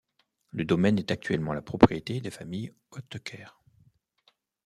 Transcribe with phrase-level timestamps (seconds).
[0.49, 3.45] Le domaine est actuellement la propriété des familles Oetker.